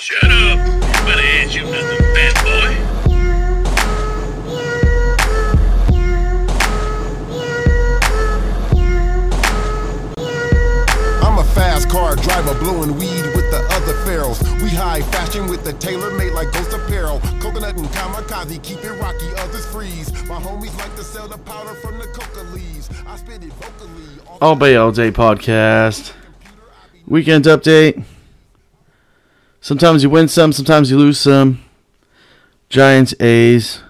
[0.00, 0.58] Shut up.
[0.58, 2.70] Nobody asked you nothing, fat boy.
[11.26, 14.40] I'm a fast car driver blowing weed with the other pharaohs.
[14.62, 17.18] We high fashion with the tailor made like Ghost Apparel.
[17.40, 20.12] Coconut and kamikaze, keep it rocky, others freeze.
[20.28, 22.88] My homies like to sell the powder from the coca leaves.
[23.04, 24.20] I spit it vocally.
[24.40, 26.12] All Bay All Day podcast.
[27.08, 28.04] Weekend update.
[29.60, 31.62] Sometimes you win some, sometimes you lose some.
[32.68, 33.82] Giants A's.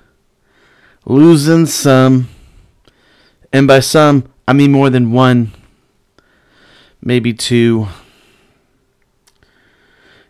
[1.05, 2.29] Losing some.
[3.53, 5.53] And by some, I mean more than one.
[7.01, 7.89] Maybe two.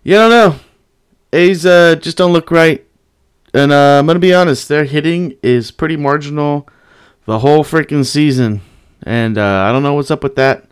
[0.02, 0.60] Yeah, I don't know.
[1.32, 2.84] A's uh, just don't look right.
[3.54, 6.68] And uh, I'm going to be honest, their hitting is pretty marginal
[7.24, 8.60] the whole freaking season.
[9.02, 10.64] And uh, I don't know what's up with that.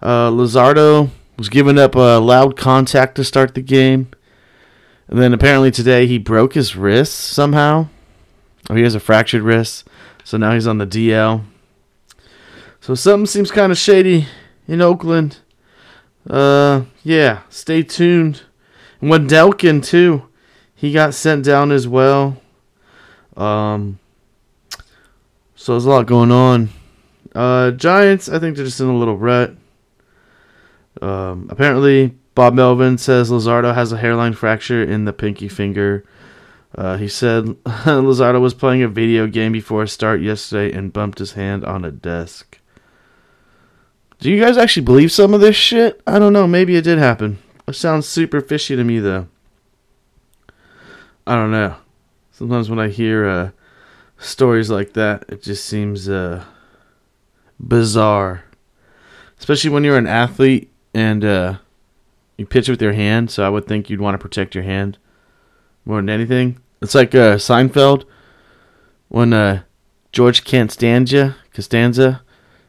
[0.00, 4.08] Uh, Luzardo was giving up a loud contact to start the game.
[5.08, 7.88] And then apparently today he broke his wrist somehow.
[8.70, 9.86] Or he has a fractured wrist.
[10.24, 11.44] So now he's on the DL.
[12.80, 14.26] So something seems kind of shady
[14.66, 15.38] in Oakland.
[16.28, 18.42] Uh, yeah, stay tuned.
[19.00, 20.28] And Wendelken, too.
[20.74, 22.40] He got sent down as well.
[23.36, 23.98] Um,
[25.54, 26.70] so there's a lot going on.
[27.34, 29.54] Uh, Giants, I think they're just in a little rut.
[31.04, 36.02] Um, apparently, Bob Melvin says Luzardo has a hairline fracture in the pinky finger.
[36.74, 37.44] Uh, he said
[37.84, 41.84] Luzardo was playing a video game before a start yesterday and bumped his hand on
[41.84, 42.58] a desk.
[44.18, 46.00] Do you guys actually believe some of this shit?
[46.06, 46.46] I don't know.
[46.46, 47.38] Maybe it did happen.
[47.68, 49.28] It sounds super fishy to me, though.
[51.26, 51.76] I don't know.
[52.32, 53.50] Sometimes when I hear uh,
[54.16, 56.44] stories like that, it just seems uh,
[57.60, 58.44] bizarre.
[59.38, 61.58] Especially when you're an athlete and uh,
[62.36, 64.98] you pitch with your hand, so I would think you'd want to protect your hand
[65.84, 66.58] more than anything.
[66.80, 68.04] It's like uh, Seinfeld
[69.08, 69.62] when uh,
[70.12, 72.22] George Costanza, Costanza,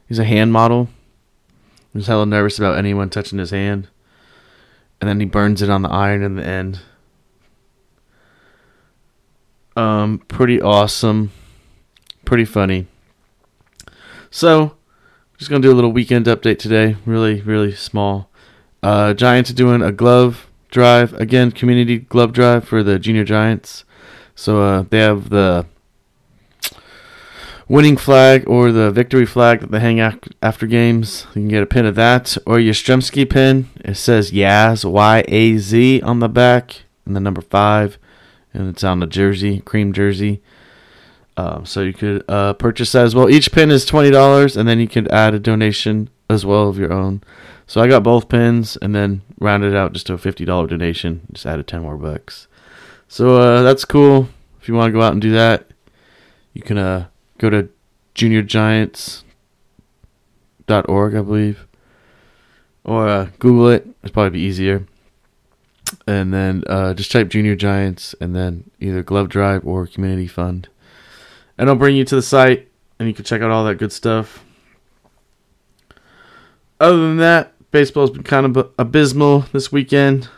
[0.08, 0.90] he's a hand model.
[1.94, 3.88] He's hella nervous about anyone touching his hand.
[5.00, 6.80] And then he burns it on the iron in the end.
[9.76, 11.32] Um, pretty awesome.
[12.24, 12.88] Pretty funny.
[14.30, 14.76] So,
[15.38, 16.98] just gonna do a little weekend update today.
[17.06, 18.30] Really, really small.
[18.82, 23.84] Uh, Giants are doing a glove drive again, community glove drive for the junior Giants.
[24.36, 25.66] So uh, they have the
[27.68, 31.26] winning flag or the victory flag that they hang after games.
[31.30, 33.70] You can get a pin of that or your Stremski pin.
[33.84, 37.98] It says Yaz Y A Z on the back and the number five,
[38.54, 40.42] and it's on the jersey, cream jersey.
[41.38, 43.30] Um, so you could uh, purchase that as well.
[43.30, 46.78] Each pin is twenty dollars, and then you could add a donation as well of
[46.78, 47.22] your own.
[47.68, 51.28] So I got both pins, and then rounded out just to a fifty dollar donation.
[51.34, 52.48] Just added ten more bucks.
[53.08, 54.30] So uh, that's cool.
[54.62, 55.68] If you want to go out and do that,
[56.54, 57.08] you can uh,
[57.38, 57.70] go to
[58.16, 61.68] juniorgiants.org, I believe,
[62.84, 63.88] or uh, Google it.
[64.02, 64.88] It's probably be easier.
[66.08, 70.68] And then uh, just type Junior Giants, and then either Glove Drive or Community Fund,
[71.58, 73.92] and I'll bring you to the site, and you can check out all that good
[73.92, 74.44] stuff.
[76.80, 80.30] Other than that, baseball's been kind of abysmal this weekend.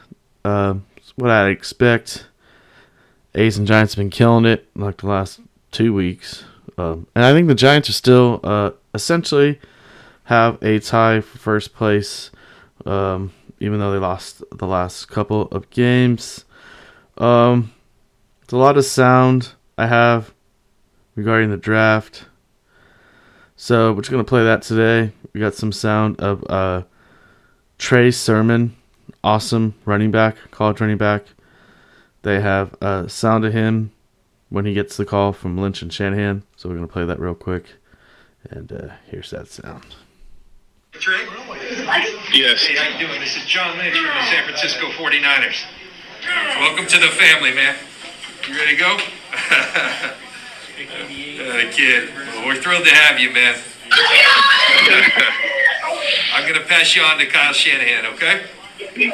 [0.45, 0.75] Uh,
[1.16, 2.28] what I'd expect.
[3.35, 5.39] A's and Giants have been killing it like the last
[5.72, 6.44] two weeks.
[6.78, 9.59] Um, and I think the Giants are still uh, essentially
[10.25, 12.31] have a tie for first place,
[12.85, 16.45] um, even though they lost the last couple of games.
[17.17, 17.73] Um,
[18.44, 20.34] it's a lot of sound I have
[21.17, 22.25] regarding the draft.
[23.57, 25.11] So we're just gonna play that today.
[25.33, 26.83] We got some sound of uh,
[27.78, 28.78] Trey Sermon,
[29.23, 31.25] awesome running back, college running back.
[32.22, 33.91] They have uh, sound of him
[34.50, 36.44] when he gets the call from Lynch and Shanahan.
[36.55, 37.66] So we're gonna play that real quick,
[38.49, 39.95] and uh, here's that sound.
[40.91, 41.25] Trey?
[42.31, 42.66] Yes.
[42.66, 43.19] Hey, how you doing?
[43.19, 45.66] This is John Lynch from the San Francisco 49ers.
[46.59, 47.75] Welcome to the family, man.
[48.47, 50.14] You ready to go?
[50.89, 53.55] uh, kid, well, we're thrilled to have you, man.
[56.34, 58.43] I'm going to pass you on to Kyle Shanahan, okay?
[58.95, 59.11] You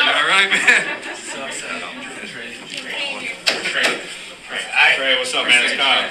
[0.00, 1.02] all right, man?
[4.96, 5.64] Trey, what's up, man?
[5.64, 6.10] It's Kyle.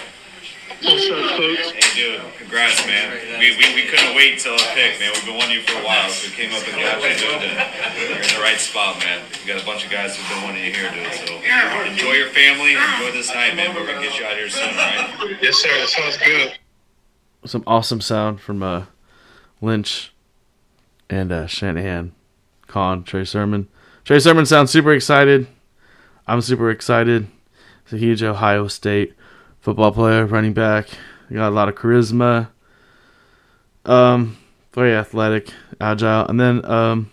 [0.83, 1.71] What's up, folks?
[1.71, 3.09] Hey, dude, congrats, man.
[3.39, 5.12] We, we, we couldn't wait till a pick, man.
[5.13, 7.42] We've been wanting you for a while, so we came up and got you, dude.
[7.42, 9.21] And you're in the right spot, man.
[9.42, 11.12] We got a bunch of guys who've been wanting you here, dude.
[11.13, 11.33] So
[11.89, 13.74] enjoy your family, enjoy this night, man.
[13.74, 15.38] We're gonna get you out here soon, all right?
[15.42, 15.69] Yes, sir.
[15.69, 16.57] That sounds good.
[17.45, 18.86] Some awesome sound from uh,
[19.62, 20.13] Lynch
[21.09, 22.13] and uh, Shanahan,
[22.68, 23.68] Con Trey Sermon.
[24.03, 25.47] Trey Sermon sounds super excited.
[26.27, 27.27] I'm super excited.
[27.83, 29.13] He's a huge Ohio State
[29.59, 30.89] football player, running back.
[31.30, 32.50] He got a lot of charisma.
[33.86, 34.38] Um,
[34.74, 37.12] very athletic, agile, and then um,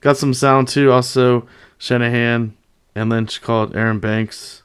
[0.00, 0.92] got some sound too.
[0.92, 1.46] Also,
[1.78, 2.56] Shanahan
[2.94, 4.62] and Lynch called Aaron Banks,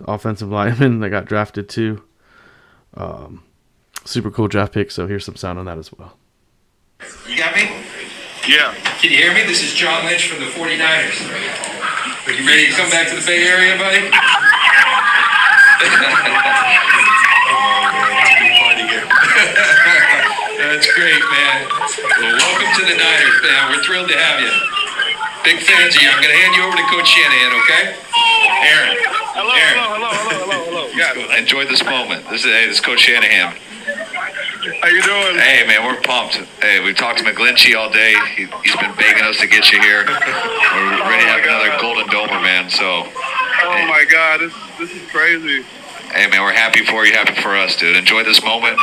[0.00, 2.02] offensive lineman that got drafted too.
[2.94, 3.42] Um,
[4.04, 4.90] super cool draft pick.
[4.90, 6.16] So here's some sound on that as well.
[7.28, 7.70] You got me?
[8.48, 8.74] Yeah.
[9.00, 9.42] Can you hear me?
[9.42, 12.26] This is John Lynch from the 49ers.
[12.26, 14.10] Are you ready to come back to the Bay Area, buddy?
[20.76, 21.64] That's great, man.
[22.20, 23.72] Well, welcome to the Niners, man.
[23.72, 24.52] We're thrilled to have you.
[25.40, 26.10] Big fans of you.
[26.12, 27.96] I'm going to hand you over to Coach Shanahan, okay?
[27.96, 28.92] Aaron.
[29.32, 29.72] Hello, Aaron.
[29.72, 30.84] hello, hello, hello, hello, hello.
[31.32, 31.40] Yeah.
[31.40, 32.28] Enjoy this moment.
[32.28, 33.56] This is hey, this is Coach Shanahan.
[33.56, 35.40] How you doing?
[35.40, 36.44] Hey man, we're pumped.
[36.60, 38.12] Hey, we've talked to McGlinchey all day.
[38.36, 40.04] He, he's been begging us to get you here.
[40.04, 42.68] We're ready to have oh another Golden Domer, man.
[42.68, 45.64] So, Oh my God, this this is crazy.
[46.12, 47.96] hey man, we're happy for you, happy for us, dude.
[47.96, 48.78] Enjoy this moment.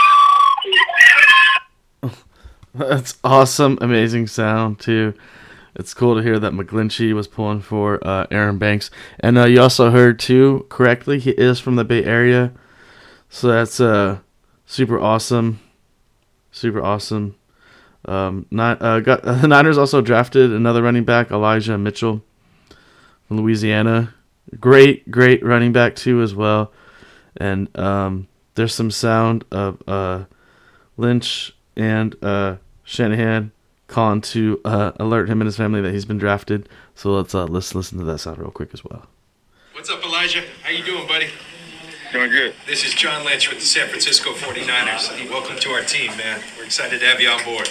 [2.75, 5.13] That's awesome, amazing sound too.
[5.75, 8.89] It's cool to hear that McGlinchey was pulling for uh, Aaron Banks,
[9.19, 12.51] and uh, you also heard too correctly he is from the Bay Area,
[13.29, 14.19] so that's uh
[14.65, 15.59] super awesome,
[16.51, 17.35] super awesome.
[18.05, 22.23] Um, not, uh, got the Niners also drafted another running back, Elijah Mitchell
[23.27, 24.13] from Louisiana.
[24.59, 26.71] Great, great running back too as well,
[27.37, 30.25] and um, there's some sound of uh,
[30.97, 33.51] Lynch and uh, Shanahan
[33.87, 36.67] calling to uh, alert him and his family that he's been drafted.
[36.95, 39.07] So let's uh, let's listen to that sound real quick as well.
[39.73, 40.43] What's up, Elijah?
[40.63, 41.29] How you doing, buddy?
[42.11, 42.53] Doing good.
[42.67, 45.29] This is John Lynch with the San Francisco 49ers.
[45.31, 46.41] Welcome to our team, man.
[46.57, 47.67] We're excited to have you on board.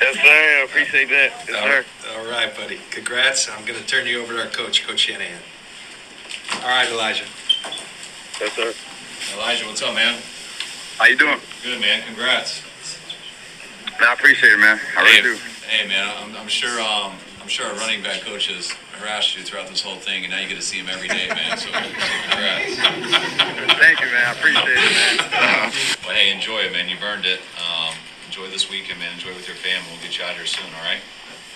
[0.00, 0.22] Yes, sir.
[0.22, 1.32] I appreciate that.
[1.48, 2.16] Yes, sir.
[2.16, 2.80] All right, buddy.
[2.90, 3.50] Congrats.
[3.50, 5.40] I'm going to turn you over to our coach, Coach Shanahan.
[6.62, 7.24] All right, Elijah.
[8.40, 8.72] Yes, sir.
[9.36, 10.18] Elijah, what's up, man?
[10.96, 11.40] How you doing?
[11.62, 12.02] Good, man.
[12.06, 12.62] Congrats.
[14.00, 14.80] Man, I appreciate it, man.
[14.96, 15.36] I really do.
[15.68, 16.08] hey, man.
[16.16, 16.80] I'm, I'm sure.
[16.80, 17.12] Um,
[17.42, 20.40] I'm sure our running back coach has harassed you throughout this whole thing, and now
[20.40, 21.58] you get to see him every day, man.
[21.58, 22.80] So, congrats.
[23.76, 24.24] Thank you, man.
[24.24, 25.72] I appreciate it, man.
[26.06, 26.88] Well, hey, enjoy it, man.
[26.88, 27.40] You've earned it.
[27.60, 27.94] Um,
[28.26, 29.12] enjoy this weekend, man.
[29.12, 29.86] Enjoy with your family.
[29.92, 31.00] We'll get you out here soon, all right?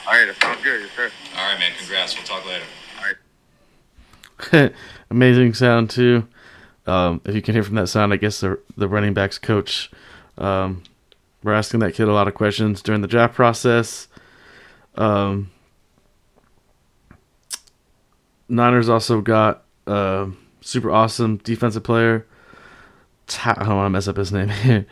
[0.06, 0.82] All right, that sounds good.
[0.82, 1.10] Yes, sir.
[1.36, 1.72] All right, man.
[1.78, 2.14] Congrats.
[2.14, 2.64] We'll talk later.
[2.98, 4.72] All right.
[5.10, 6.28] Amazing sound too.
[6.86, 9.90] Um, if you can hear from that sound, I guess the the running backs coach.
[10.36, 10.82] Um,
[11.44, 14.08] we're asking that kid a lot of questions during the draft process.
[14.96, 15.50] Um,
[18.48, 20.26] Niners also got uh,
[20.62, 22.26] super awesome defensive player.
[23.26, 24.86] Ta- I don't want to mess up his name here.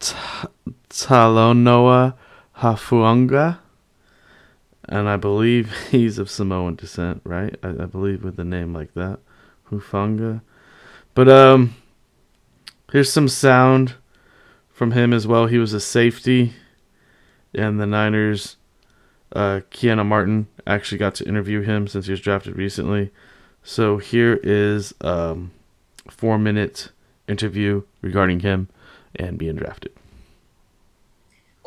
[0.00, 0.46] Ta-
[0.88, 2.14] Talanoa
[2.56, 3.58] Hafuanga.
[4.88, 7.54] And I believe he's of Samoan descent, right?
[7.62, 9.20] I, I believe with a name like that.
[9.70, 10.40] Hufanga.
[11.14, 11.74] But um
[12.90, 13.96] here's some sound
[14.78, 15.46] from him as well.
[15.46, 16.52] He was a safety
[17.52, 18.56] and the Niners
[19.34, 23.10] uh Kiana Martin actually got to interview him since he was drafted recently.
[23.64, 25.50] So here is um
[26.08, 26.90] 4 minute
[27.26, 28.68] interview regarding him
[29.16, 29.92] and being drafted.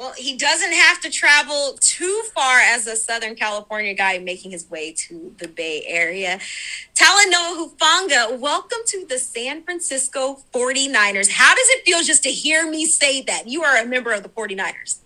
[0.02, 4.68] Well, he doesn't have to travel too far as a Southern California guy making his
[4.68, 6.40] way to the Bay Area.
[6.96, 11.30] Talanoa Hufanga, welcome to the San Francisco 49ers.
[11.30, 13.48] How does it feel just to hear me say that?
[13.48, 15.02] You are a member of the 49ers.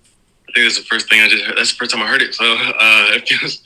[0.48, 1.58] I think that's the first thing I just heard.
[1.58, 2.34] That's the first time I heard it.
[2.34, 3.62] So uh, it feels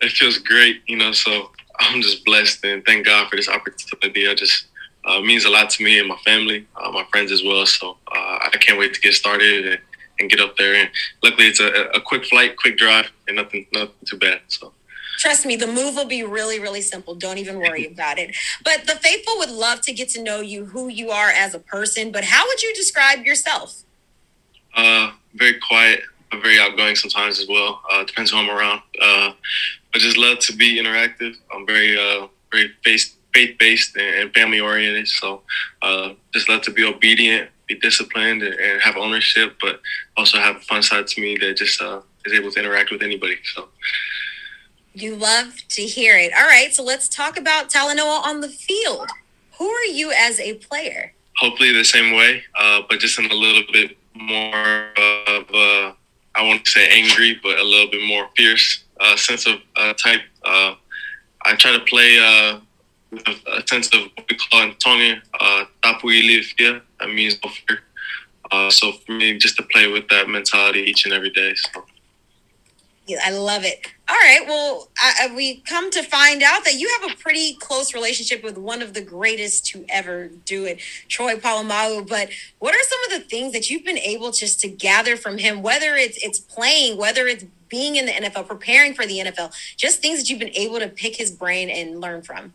[0.00, 1.12] it feels great, you know.
[1.12, 4.26] So I'm just blessed and thank God for this opportunity.
[4.26, 4.68] I just
[5.04, 7.66] uh, means a lot to me and my family, uh, my friends as well.
[7.66, 9.80] So uh, I can't wait to get started and,
[10.20, 10.74] and get up there.
[10.74, 10.90] And
[11.22, 14.40] luckily, it's a, a quick flight, quick drive, and nothing nothing too bad.
[14.48, 14.72] So.
[15.18, 17.14] Trust me, the move will be really, really simple.
[17.14, 18.34] Don't even worry about it.
[18.64, 21.58] But the faithful would love to get to know you, who you are as a
[21.58, 22.10] person.
[22.10, 23.82] But how would you describe yourself?
[24.74, 26.00] Uh, very quiet,
[26.40, 27.82] very outgoing sometimes as well.
[27.92, 28.80] Uh, depends who I'm around.
[29.00, 29.32] Uh,
[29.92, 31.34] but just love to be interactive.
[31.54, 33.14] I'm very, uh, very faith
[33.58, 35.08] based and, and family oriented.
[35.08, 35.42] So
[35.82, 39.80] uh, just love to be obedient, be disciplined, and, and have ownership, but
[40.16, 43.02] also have a fun side to me that just uh, is able to interact with
[43.02, 43.38] anybody.
[43.54, 43.68] So.
[44.94, 46.32] You love to hear it.
[46.38, 49.08] All right, so let's talk about Talanoa on the field.
[49.58, 51.12] Who are you as a player?
[51.36, 54.88] Hopefully the same way, uh, but just in a little bit more
[55.28, 55.92] of, uh,
[56.34, 60.22] I won't say angry, but a little bit more fierce uh, sense of uh, type.
[60.44, 60.74] Uh,
[61.44, 62.60] I try to play uh,
[63.10, 66.82] with a, a sense of what we call in Tongan, uh, tapuili fear.
[67.00, 67.80] That means fear.
[68.50, 71.54] Uh, so for me, just to play with that mentality each and every day.
[71.54, 71.84] So.
[73.06, 73.86] Yeah, I love it.
[74.08, 74.44] All right.
[74.46, 78.56] Well, I- we come to find out that you have a pretty close relationship with
[78.56, 82.06] one of the greatest to ever do it, Troy Polamalu.
[82.06, 85.38] But what are some of the things that you've been able just to gather from
[85.38, 89.52] him, whether it's it's playing, whether it's being in the NFL, preparing for the NFL,
[89.76, 92.52] just things that you've been able to pick his brain and learn from?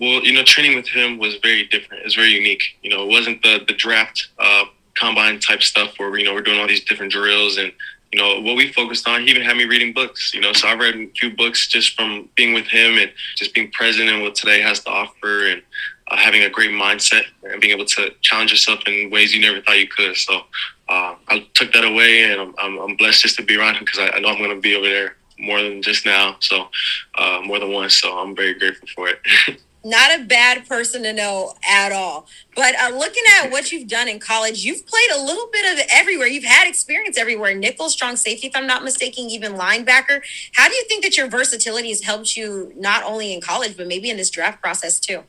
[0.00, 2.04] Well, you know, training with him was very different.
[2.06, 2.62] It's very unique.
[2.82, 4.64] You know, it wasn't the the draft uh,
[4.96, 7.70] combine type stuff where you know we're doing all these different drills and
[8.10, 9.22] you know what we focused on.
[9.22, 10.32] He even had me reading books.
[10.32, 13.54] You know, so I read a few books just from being with him and just
[13.54, 15.62] being present in what today has to offer and
[16.08, 19.60] uh, having a great mindset and being able to challenge yourself in ways you never
[19.60, 20.16] thought you could.
[20.16, 20.40] So
[20.88, 23.84] uh, I took that away and I'm, I'm, I'm blessed just to be around him
[23.84, 26.36] because I, I know I'm going to be over there more than just now.
[26.40, 26.68] So
[27.16, 27.94] uh, more than once.
[27.94, 29.60] So I'm very grateful for it.
[29.84, 32.26] not a bad person to know at all.
[32.54, 35.86] But uh, looking at what you've done in college, you've played a little bit of
[35.90, 36.26] everywhere.
[36.26, 37.54] You've had experience everywhere.
[37.54, 40.20] Nickel, strong safety, if I'm not mistaken, even linebacker.
[40.54, 43.86] How do you think that your versatility has helped you not only in college, but
[43.86, 45.22] maybe in this draft process too?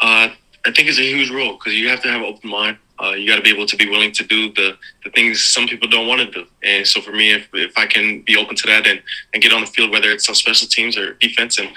[0.00, 0.28] Uh,
[0.64, 2.78] I think it's a huge role because you have to have an open mind.
[2.98, 5.66] Uh, you got to be able to be willing to do the, the things some
[5.66, 6.46] people don't want to do.
[6.62, 9.02] And so for me, if, if I can be open to that and,
[9.34, 11.68] and get on the field, whether it's on special teams or defense, and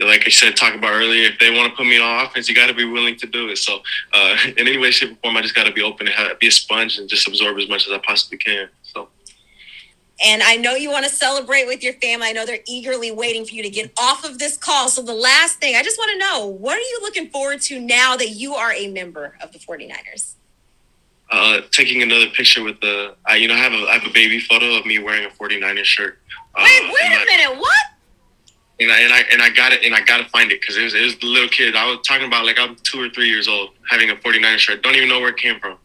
[0.00, 2.54] like I said, talk about earlier, if they want to put me on offense, you
[2.54, 3.58] got to be willing to do it.
[3.58, 3.80] So
[4.12, 6.38] uh, in any way, shape, or form, I just got to be open and have,
[6.40, 8.68] be a sponge and just absorb as much as I possibly can.
[8.82, 9.08] So
[10.24, 12.28] And I know you want to celebrate with your family.
[12.28, 14.88] I know they're eagerly waiting for you to get off of this call.
[14.88, 17.80] So the last thing, I just want to know, what are you looking forward to
[17.80, 20.34] now that you are a member of the 49ers?
[21.30, 24.12] uh, taking another picture with the, I, you know, I have a I have a
[24.12, 26.18] baby photo of me wearing a 49er shirt.
[26.54, 27.58] Uh, Wait, in wait a my- minute.
[27.58, 27.78] What?
[28.80, 30.82] And I and I and I got it and I gotta find it because it
[30.82, 31.76] was, it was the little kid.
[31.76, 34.82] I was talking about like I'm two or three years old having a 49er shirt.
[34.82, 35.78] Don't even know where it came from.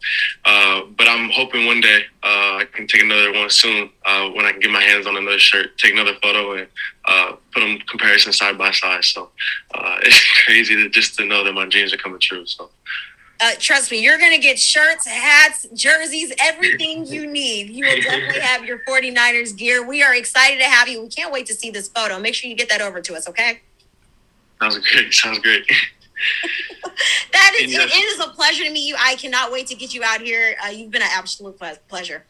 [0.44, 4.44] Uh, but I'm hoping one day uh, I can take another one soon uh, when
[4.44, 6.66] I can get my hands on another shirt take another photo and
[7.04, 9.04] uh, put them comparison side by side.
[9.04, 9.30] So
[9.74, 12.70] uh, it's crazy to just to know that my dreams are coming true so
[13.42, 17.70] Uh, trust me, you're going to get shirts, hats, jerseys, everything you need.
[17.70, 19.86] You will definitely have your 49ers gear.
[19.86, 21.00] We are excited to have you.
[21.02, 22.18] We can't wait to see this photo.
[22.18, 23.60] Make sure you get that over to us, okay?
[24.60, 25.64] sounds great sounds great
[27.32, 27.90] That is, Yes.
[27.90, 28.94] it is a pleasure to meet you.
[28.98, 30.54] I cannot wait to get you out here.
[30.62, 32.24] Uh, you've been an absolute ple- pleasure.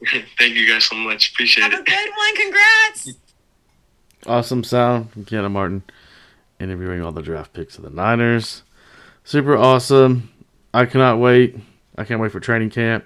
[0.38, 1.70] thank you guys so much appreciate it.
[1.72, 2.34] Have a good one.
[2.34, 3.12] Congrats.
[4.26, 5.84] Awesome sound from Kenna Martin
[6.58, 8.64] interviewing all the draft picks of the Niners.
[9.28, 10.30] Super awesome.
[10.72, 11.54] I cannot wait.
[11.98, 13.04] I can't wait for training camp.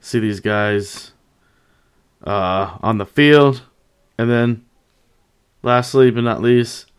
[0.00, 1.12] See these guys
[2.24, 3.62] uh, on the field.
[4.18, 4.64] And then,
[5.62, 6.90] lastly but not least,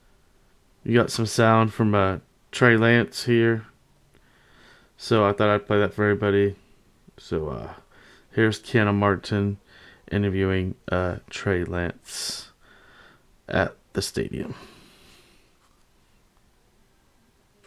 [0.85, 2.19] you got some sound from uh,
[2.53, 3.65] Trey Lance here.
[4.95, 6.55] So I thought I'd play that for everybody.
[7.17, 7.73] So uh,
[8.31, 9.57] here's Kenna Martin
[10.09, 12.51] interviewing uh, Trey Lance
[13.49, 14.55] at the stadium.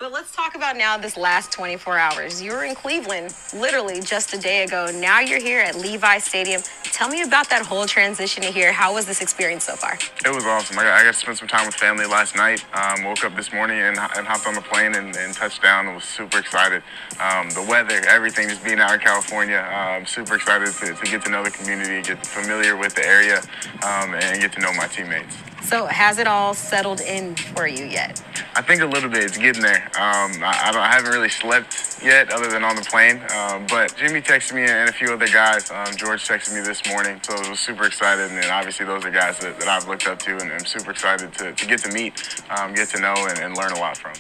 [0.01, 2.41] But let's talk about now this last 24 hours.
[2.41, 4.91] You were in Cleveland literally just a day ago.
[4.95, 6.63] Now you're here at Levi Stadium.
[6.85, 8.73] Tell me about that whole transition to here.
[8.73, 9.99] How was this experience so far?
[10.25, 10.79] It was awesome.
[10.79, 12.65] I got, I got to spend some time with family last night.
[12.73, 15.87] Um, woke up this morning and, and hopped on the plane and, and touched down.
[15.87, 16.83] I was super excited.
[17.21, 19.59] Um, the weather, everything, just being out in California.
[19.59, 23.07] Uh, I'm super excited to, to get to know the community, get familiar with the
[23.07, 23.43] area,
[23.85, 25.37] um, and get to know my teammates.
[25.63, 28.23] So, has it all settled in for you yet?
[28.57, 29.25] I think a little bit.
[29.25, 29.85] It's getting there.
[29.95, 33.21] Um, I, I, don't, I haven't really slept yet, other than on the plane.
[33.37, 35.71] Um, but Jimmy texted me and a few other guys.
[35.71, 38.31] Um, George texted me this morning, so I was super excited.
[38.31, 40.91] And then obviously those are guys that, that I've looked up to, and I'm super
[40.91, 43.97] excited to, to get to meet, um, get to know, and, and learn a lot
[43.97, 44.15] from.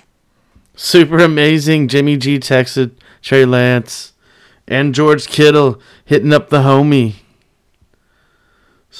[0.76, 1.88] Super amazing.
[1.88, 2.92] Jimmy G texted
[3.22, 4.12] Trey Lance
[4.68, 7.14] and George Kittle hitting up the homie.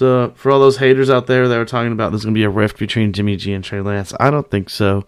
[0.01, 2.49] So for all those haters out there that are talking about there's gonna be a
[2.49, 5.05] rift between Jimmy G and Trey Lance, I don't think so.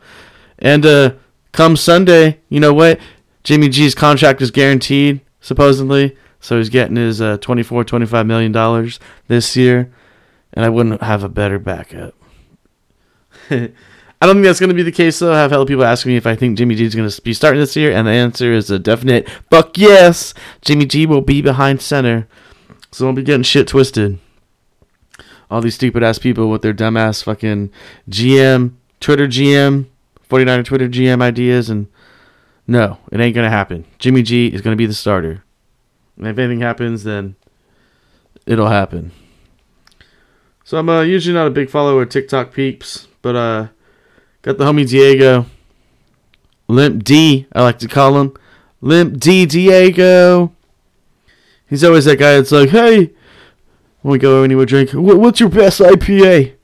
[0.58, 1.14] And uh
[1.52, 3.00] come Sunday, you know what?
[3.42, 6.14] Jimmy G's contract is guaranteed, supposedly.
[6.40, 9.90] So he's getting his uh 24, 25 million dollars this year.
[10.52, 12.12] And I wouldn't have a better backup.
[13.50, 13.70] I
[14.20, 15.32] don't think that's going to be the case, though.
[15.32, 17.32] I have hella people asking me if I think Jimmy G is going to be
[17.32, 20.34] starting this year, and the answer is a definite fuck yes.
[20.61, 22.28] Jimmy G will be behind center,
[22.90, 24.18] so don't be getting shit twisted.
[25.52, 27.71] All these stupid ass people with their dumbass fucking
[28.09, 29.85] GM, Twitter GM,
[30.30, 31.88] 49er Twitter GM ideas, and
[32.66, 33.85] no, it ain't going to happen.
[33.99, 35.44] Jimmy G is going to be the starter.
[36.16, 37.37] And if anything happens, then
[38.47, 39.12] it'll happen.
[40.64, 43.68] So I'm uh, usually not a big follower of TikTok peeps, but uh,
[44.40, 45.44] got the homie Diego,
[46.66, 48.35] Limp D, I like to call him,
[48.80, 50.54] Limp D Diego.
[51.68, 53.11] He's always that guy that's like, hey,
[54.02, 54.90] when we go anywhere drink.
[54.92, 56.54] What's your best IPA?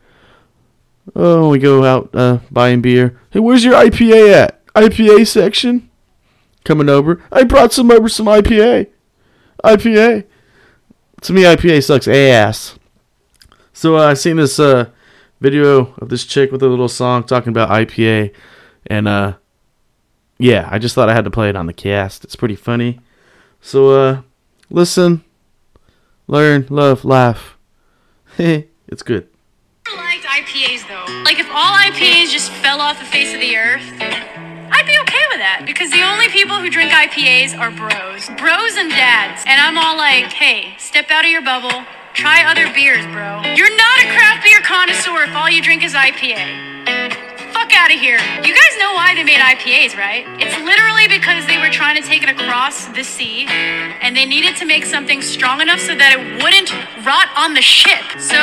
[1.16, 3.18] Oh, we go out uh, buying beer.
[3.30, 4.64] Hey, where's your IPA at?
[4.75, 5.88] IPA section?
[6.64, 7.23] Coming over.
[7.33, 8.88] I brought some over some IPA.
[9.64, 10.25] IPA.
[11.23, 12.78] To me, IPA sucks ass.
[13.73, 14.90] So uh, I seen this uh,
[15.40, 18.35] video of this chick with a little song talking about IPA,
[18.87, 19.35] and uh,
[20.38, 22.25] yeah, I just thought I had to play it on the cast.
[22.25, 23.00] It's pretty funny.
[23.61, 24.23] So uh,
[24.71, 25.25] listen,
[26.28, 27.56] learn, love, laugh.
[28.38, 29.28] it's good.
[29.87, 31.23] I liked IPAs though.
[31.25, 35.25] Like if all IPAs just fell off the face of the earth, I'd be okay
[35.32, 38.28] with that because the only people who drink IPAs are bros.
[38.38, 39.42] Bros and dads.
[39.49, 41.82] And I'm all like, hey, step out of your bubble.
[42.12, 43.42] Try other beers, bro.
[43.56, 46.67] You're not a craft beer connoisseur if all you drink is IPA.
[47.68, 48.16] Fuck out of here.
[48.16, 50.25] You guys know why they made IPAs, right?
[50.40, 54.56] It's literally because they were trying to take it across the sea and they needed
[54.56, 56.72] to make something strong enough so that it wouldn't
[57.04, 58.00] rot on the ship.
[58.16, 58.40] So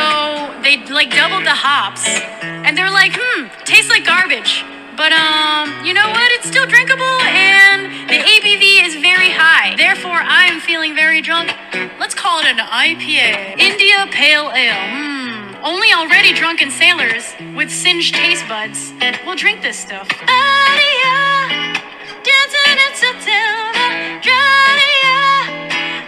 [0.61, 4.61] they like doubled the hops and they're like, hmm, tastes like garbage.
[4.93, 6.29] But um, you know what?
[6.37, 9.73] It's still drinkable and the ABV is very high.
[9.75, 11.49] Therefore, I am feeling very drunk.
[11.97, 13.57] Let's call it an IPA.
[13.57, 14.85] India Pale Ale.
[14.93, 15.24] Hmm.
[15.65, 18.93] Only already drunken sailors with singed taste buds
[19.25, 20.07] will drink this stuff.
[20.11, 21.73] Adia,
[22.21, 25.23] dancing in September, Adia,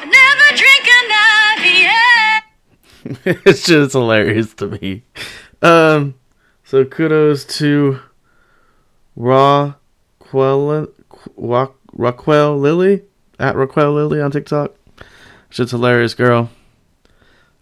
[0.06, 1.10] never drink an
[1.58, 2.42] IPA.
[3.48, 5.02] it's just hilarious to me.
[5.64, 6.14] Um,
[6.64, 8.00] so kudos to
[9.16, 10.88] Raquel
[11.36, 13.06] Ra- Raquel Lily
[13.40, 14.76] at Raquel Lily on TikTok.
[15.50, 16.52] Shit's hilarious, girl.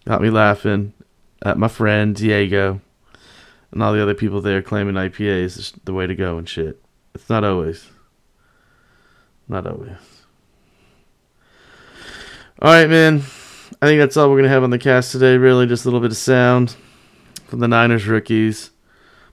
[0.04, 0.92] Got me laughing
[1.42, 2.80] at my friend Diego
[3.72, 6.82] and all the other people there claiming IPA is the way to go and shit.
[7.14, 7.88] It's not always.
[9.48, 9.96] Not always.
[12.60, 13.22] All right, man.
[13.82, 15.36] I think that's all we're gonna have on the cast today.
[15.36, 16.76] Really, just a little bit of sound
[17.46, 18.70] from the Niners rookies.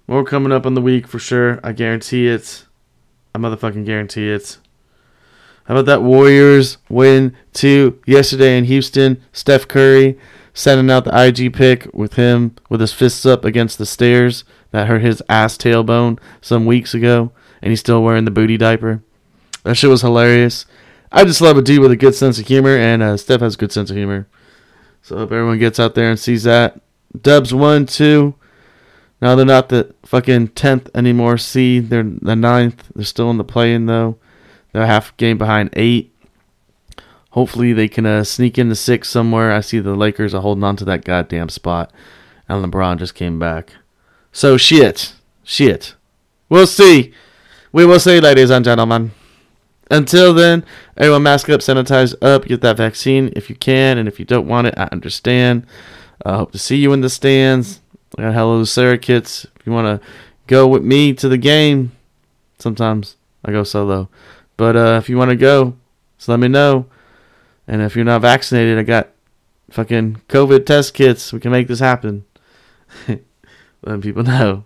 [0.07, 1.59] More coming up on the week for sure.
[1.63, 2.65] I guarantee it.
[3.33, 4.57] I motherfucking guarantee it.
[5.65, 9.23] How about that Warriors win two yesterday in Houston?
[9.31, 10.19] Steph Curry
[10.53, 14.87] sending out the IG pic with him with his fists up against the stairs that
[14.87, 19.01] hurt his ass tailbone some weeks ago, and he's still wearing the booty diaper.
[19.63, 20.65] That shit was hilarious.
[21.11, 23.55] I just love a dude with a good sense of humor, and uh, Steph has
[23.55, 24.27] a good sense of humor.
[25.01, 26.79] So I hope everyone gets out there and sees that.
[27.19, 28.35] Dubs one, two.
[29.21, 31.37] Now they're not the fucking tenth anymore.
[31.37, 31.89] Seed.
[31.89, 32.89] They're the ninth.
[32.95, 34.17] They're still in the play-in though.
[34.71, 36.12] They're half game behind eight.
[37.33, 39.51] Hopefully they can uh, sneak into six somewhere.
[39.51, 41.91] I see the Lakers are holding on to that goddamn spot,
[42.47, 43.73] and LeBron just came back.
[44.31, 45.95] So shit, shit.
[46.47, 47.11] We'll see.
[47.71, 49.13] We will see, ladies and gentlemen.
[49.89, 50.63] Until then,
[50.95, 54.47] everyone mask up, sanitize up, get that vaccine if you can, and if you don't
[54.47, 55.65] want it, I understand.
[56.23, 57.81] I hope to see you in the stands.
[58.15, 59.47] I got Hello Sarah kits.
[59.59, 60.07] If you want to
[60.45, 61.93] go with me to the game,
[62.59, 64.07] sometimes I go solo.
[64.55, 65.75] But uh, if you want to go,
[66.17, 66.85] just let me know.
[67.67, 69.09] And if you're not vaccinated, I got
[69.71, 71.31] fucking COVID test kits.
[71.31, 72.25] We can make this happen.
[73.83, 74.65] Letting people know.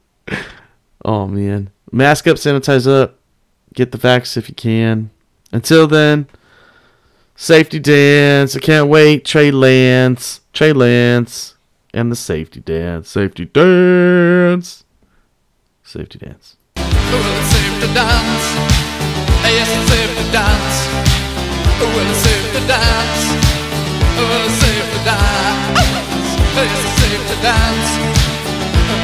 [1.06, 3.20] Oh man, mask up, sanitize up,
[3.74, 5.10] get the vax if you can.
[5.52, 6.28] Until then,
[7.36, 8.56] safety dance.
[8.56, 9.24] I can't wait.
[9.24, 11.56] Trey Lance, Trey Lance,
[11.94, 13.10] and the safety dance.
[13.10, 14.84] Safety dance.
[15.84, 16.58] Safety dance.
[16.76, 18.78] Well, it's safe to dance.
[19.44, 21.07] Yes, it's safe to dance.
[21.80, 23.24] Well, it's safe to dance.
[24.18, 25.80] Well, it's safe to dance.
[26.58, 27.90] It's safe to dance.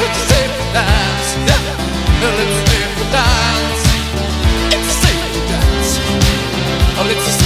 [0.06, 1.28] It's safe to dance.
[2.22, 3.84] Well, it's safe to dance.
[4.76, 5.92] It's safe to dance.
[6.98, 7.43] Well, it's